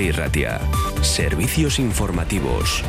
[0.00, 0.60] Euskadi y Ratia.
[1.02, 2.82] Servicios informativos.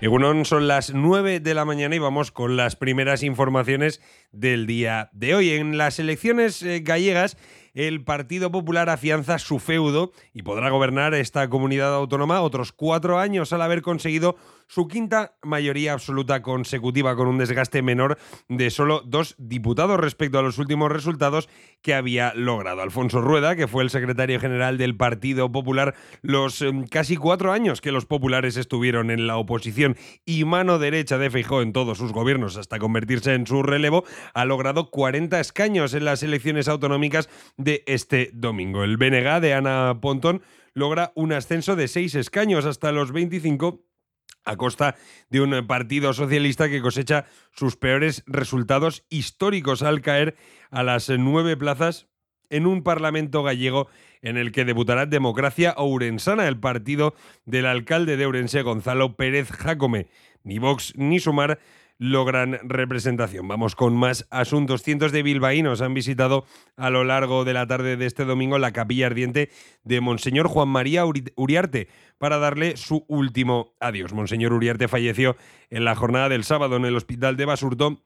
[0.00, 4.00] Egunon, son las 9 de la mañana y vamos con las primeras informaciones
[4.30, 5.50] del día de hoy.
[5.50, 7.36] En las elecciones eh, gallegas,
[7.76, 13.52] el Partido Popular afianza su feudo y podrá gobernar esta comunidad autónoma otros cuatro años
[13.52, 14.36] al haber conseguido
[14.66, 20.42] su quinta mayoría absoluta consecutiva con un desgaste menor de solo dos diputados respecto a
[20.42, 21.48] los últimos resultados
[21.82, 22.80] que había logrado.
[22.80, 27.82] Alfonso Rueda, que fue el secretario general del Partido Popular los em, casi cuatro años
[27.82, 32.12] que los populares estuvieron en la oposición y mano derecha de Feijó en todos sus
[32.12, 37.28] gobiernos hasta convertirse en su relevo, ha logrado 40 escaños en las elecciones autonómicas
[37.66, 38.84] de este domingo.
[38.84, 40.40] El BNG de Ana Pontón
[40.72, 43.84] logra un ascenso de seis escaños hasta los 25
[44.44, 44.94] a costa
[45.30, 50.36] de un partido socialista que cosecha sus peores resultados históricos al caer
[50.70, 52.06] a las nueve plazas
[52.50, 53.88] en un Parlamento gallego
[54.22, 60.06] en el que debutará Democracia Ourensana, el partido del alcalde de Ourense, Gonzalo Pérez Jacome.
[60.44, 61.58] Ni Vox ni Sumar
[61.98, 63.48] logran representación.
[63.48, 64.82] Vamos con más asuntos.
[64.82, 66.44] Cientos de bilbaínos han visitado
[66.76, 69.50] a lo largo de la tarde de este domingo la capilla ardiente
[69.84, 74.12] de Monseñor Juan María Uriarte para darle su último adiós.
[74.12, 75.36] Monseñor Uriarte falleció
[75.70, 78.02] en la jornada del sábado en el hospital de Basurto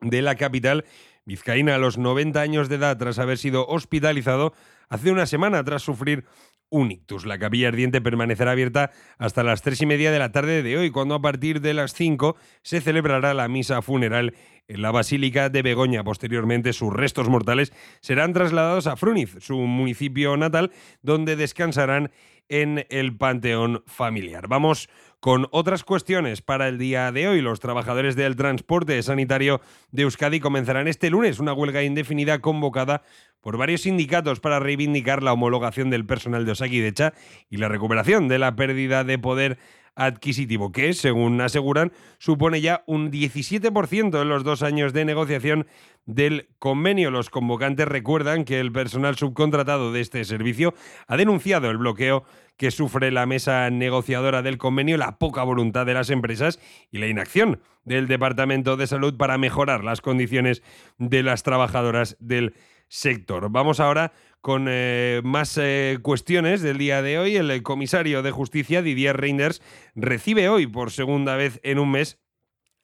[0.00, 0.84] de la capital
[1.26, 4.54] vizcaína a los 90 años de edad tras haber sido hospitalizado
[4.88, 6.24] hace una semana tras sufrir
[6.68, 7.26] un ictus.
[7.26, 10.90] La capilla ardiente permanecerá abierta hasta las tres y media de la tarde de hoy,
[10.90, 14.34] cuando a partir de las 5 se celebrará la misa funeral
[14.68, 16.02] en la Basílica de Begoña.
[16.02, 22.10] Posteriormente, sus restos mortales serán trasladados a Fruniz, su municipio natal, donde descansarán
[22.48, 24.48] en el panteón familiar.
[24.48, 24.88] Vamos
[25.20, 27.40] con otras cuestiones para el día de hoy.
[27.40, 33.02] Los trabajadores del transporte sanitario de Euskadi comenzarán este lunes una huelga indefinida convocada
[33.40, 37.14] por varios sindicatos para reivindicar la homologación del personal de Osakidecha
[37.48, 39.58] y la recuperación de la pérdida de poder
[39.96, 45.66] adquisitivo, que, según aseguran, supone ya un 17% en los dos años de negociación
[46.04, 47.10] del convenio.
[47.10, 50.74] Los convocantes recuerdan que el personal subcontratado de este servicio
[51.08, 52.24] ha denunciado el bloqueo
[52.56, 57.06] que sufre la mesa negociadora del convenio, la poca voluntad de las empresas y la
[57.06, 60.62] inacción del Departamento de Salud para mejorar las condiciones
[60.98, 62.54] de las trabajadoras del
[62.88, 63.50] sector.
[63.50, 67.36] Vamos ahora con eh, más eh, cuestiones del día de hoy.
[67.36, 69.62] El comisario de Justicia, Didier Reinders,
[69.94, 72.18] recibe hoy por segunda vez en un mes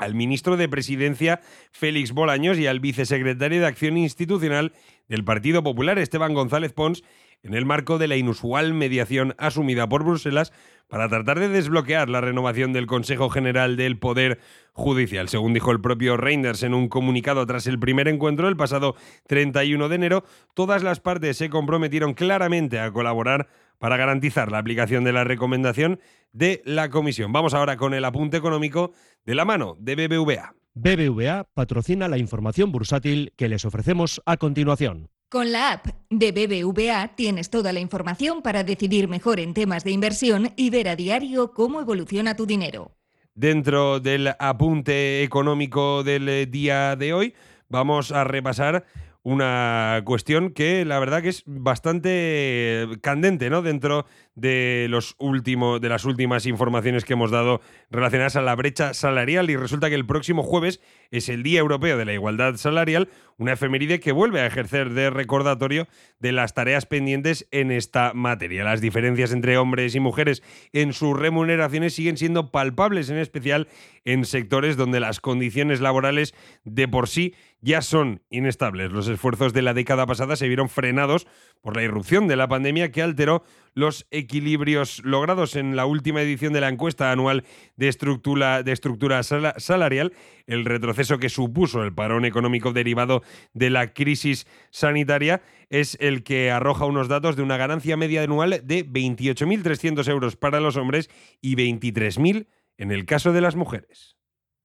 [0.00, 1.40] al ministro de Presidencia
[1.72, 4.72] Félix Bolaños y al vicesecretario de Acción Institucional
[5.08, 7.02] del Partido Popular Esteban González Pons
[7.42, 10.52] en el marco de la inusual mediación asumida por Bruselas
[10.88, 14.40] para tratar de desbloquear la renovación del Consejo General del Poder
[14.72, 15.28] Judicial.
[15.28, 18.96] Según dijo el propio Reinders en un comunicado tras el primer encuentro el pasado
[19.28, 20.24] 31 de enero,
[20.54, 23.48] todas las partes se comprometieron claramente a colaborar
[23.78, 26.00] para garantizar la aplicación de la recomendación
[26.32, 27.32] de la Comisión.
[27.32, 28.92] Vamos ahora con el apunte económico
[29.24, 30.54] de la mano de BBVA.
[30.74, 35.08] BBVA patrocina la información bursátil que les ofrecemos a continuación.
[35.30, 39.92] Con la app de BBVA tienes toda la información para decidir mejor en temas de
[39.92, 42.96] inversión y ver a diario cómo evoluciona tu dinero.
[43.36, 47.34] Dentro del apunte económico del día de hoy,
[47.68, 48.84] vamos a repasar
[49.22, 53.60] una cuestión que la verdad que es bastante candente, ¿no?
[53.60, 57.60] Dentro de los últimos de las últimas informaciones que hemos dado
[57.90, 61.98] relacionadas a la brecha salarial y resulta que el próximo jueves es el Día Europeo
[61.98, 65.86] de la Igualdad Salarial, una efeméride que vuelve a ejercer de recordatorio
[66.18, 68.64] de las tareas pendientes en esta materia.
[68.64, 70.42] Las diferencias entre hombres y mujeres
[70.72, 73.68] en sus remuneraciones siguen siendo palpables, en especial
[74.04, 78.90] en sectores donde las condiciones laborales de por sí ya son inestables.
[78.90, 81.26] Los esfuerzos de la década pasada se vieron frenados
[81.60, 83.44] por la irrupción de la pandemia que alteró
[83.74, 87.44] los equilibrios logrados en la última edición de la encuesta anual
[87.76, 90.12] de estructura, salarial,
[90.46, 96.50] el retroceso que supuso el parón económico derivado de la crisis sanitaria es el que
[96.50, 101.08] arroja unos datos de una ganancia media anual de 28.300 euros para los hombres
[101.40, 102.46] y 23.000
[102.78, 104.16] en el caso de las mujeres.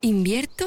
[0.00, 0.64] ¿Invierto?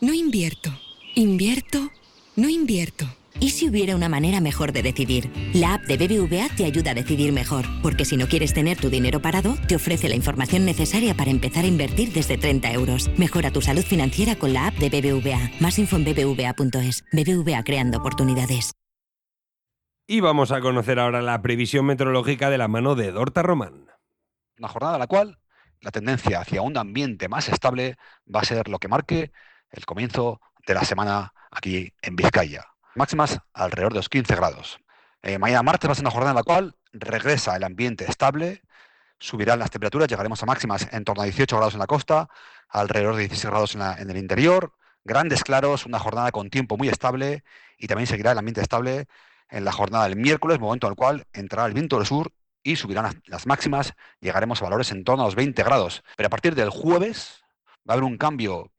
[0.00, 0.70] No invierto.
[1.16, 1.90] ¿Invierto?
[2.36, 3.04] No invierto.
[3.40, 5.28] ¿Y si hubiera una manera mejor de decidir?
[5.52, 8.90] La app de BBVA te ayuda a decidir mejor, porque si no quieres tener tu
[8.90, 13.10] dinero parado, te ofrece la información necesaria para empezar a invertir desde 30 euros.
[13.18, 15.50] Mejora tu salud financiera con la app de BBVA.
[15.58, 17.04] Más info en bbva.es.
[17.12, 18.70] BBVA creando oportunidades.
[20.06, 23.86] Y vamos a conocer ahora la previsión meteorológica de la mano de Dorta Román.
[24.58, 25.38] Una jornada en la cual
[25.80, 27.96] la tendencia hacia un ambiente más estable
[28.32, 29.32] va a ser lo que marque
[29.70, 34.78] el comienzo de la semana aquí en Vizcaya máximas alrededor de los 15 grados.
[35.22, 38.62] Eh, mañana martes va a ser una jornada en la cual regresa el ambiente estable,
[39.18, 42.28] subirán las temperaturas, llegaremos a máximas en torno a 18 grados en la costa,
[42.68, 44.74] alrededor de 16 grados en, el interior,
[45.04, 47.44] grandes claros, una jornada con tiempo muy estable
[47.78, 49.06] y también seguirá el ambiente estable
[49.48, 52.76] en la jornada del miércoles, momento en el cual entrará el viento del sur y
[52.76, 56.02] subirán las, máximas, llegaremos a valores en torno a los 20 grados.
[56.16, 57.42] Pero a partir del jueves
[57.88, 58.70] va a haber un cambio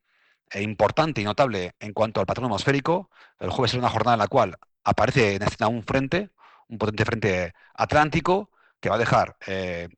[0.54, 3.10] eh, importante y notable en cuanto al patrón atmosférico.
[3.40, 6.30] El jueves es una jornada en la cual aparece en escena un frente,
[6.68, 9.90] un potente frente atlántico, que va a dejar eh,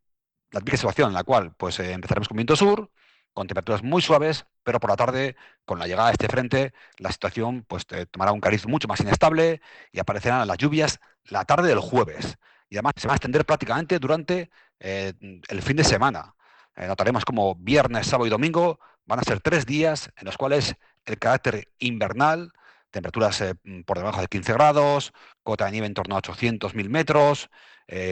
[0.51, 2.91] la situación en la cual pues, eh, empezaremos con viento sur,
[3.33, 5.35] con temperaturas muy suaves, pero por la tarde,
[5.65, 9.61] con la llegada de este frente, la situación pues, tomará un cariz mucho más inestable
[9.91, 12.37] y aparecerán las lluvias la tarde del jueves.
[12.69, 15.13] Y además se va a extender prácticamente durante eh,
[15.47, 16.35] el fin de semana.
[16.75, 21.19] Notaremos como viernes, sábado y domingo van a ser tres días en los cuales el
[21.19, 22.51] carácter invernal,
[22.91, 23.55] temperaturas eh,
[23.85, 25.13] por debajo de 15 grados,
[25.43, 27.49] cota de nieve en torno a 800.000 metros,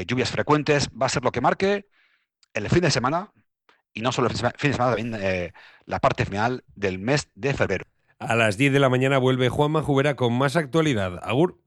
[0.05, 1.88] lluvias frecuentes, va a ser lo que marque
[2.53, 3.31] el fin de semana,
[3.93, 5.53] y no solo el fin de semana, también
[5.85, 7.85] la parte final del mes de febrero.
[8.19, 11.19] A las 10 de la mañana vuelve Juan Manjubera con más actualidad.
[11.23, 11.60] Agur.